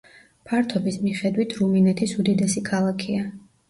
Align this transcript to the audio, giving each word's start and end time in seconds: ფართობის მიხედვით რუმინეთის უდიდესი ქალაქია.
ფართობის 0.49 0.97
მიხედვით 1.05 1.55
რუმინეთის 1.61 2.19
უდიდესი 2.25 2.69
ქალაქია. 2.75 3.35